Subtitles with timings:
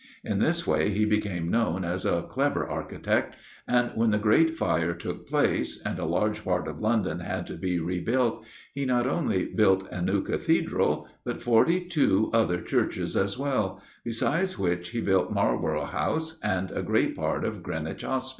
[0.23, 3.35] In this way he became known as a clever architect,
[3.67, 7.53] and when the Great Fire took place, and a large part of London had to
[7.53, 8.43] be rebuilt,
[8.73, 14.57] he not only built a new Cathedral, but forty two other churches as well; besides
[14.57, 18.29] which he built Marlborough House, and a great part of Greenwich Hospital.